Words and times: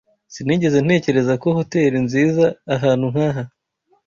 Sinigeze 0.33 0.77
ntekereza 0.85 1.33
ko 1.41 1.47
hoteri 1.57 1.97
nziza 2.05 2.45
ahantu 2.75 3.05
nkaha. 3.13 3.43